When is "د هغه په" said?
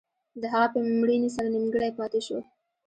0.41-0.79